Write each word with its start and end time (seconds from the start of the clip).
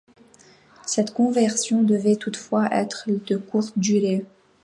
Cette 0.83 1.13
conversion 1.13 1.83
devait 1.83 2.15
toutefois 2.15 2.67
être 2.73 3.03
de 3.27 3.37
courte 3.37 3.77
durée. 3.77 4.25